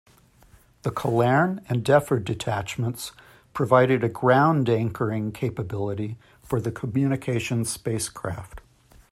The 0.81 0.89
Colerne 0.89 1.63
and 1.69 1.83
Defford 1.83 2.25
detachments 2.25 3.11
provided 3.53 4.03
a 4.03 4.09
ground 4.09 4.67
anchoring 4.67 5.31
capability 5.31 6.17
for 6.41 6.59
the 6.59 6.71
communications 6.71 7.69
spacecraft. 7.69 8.61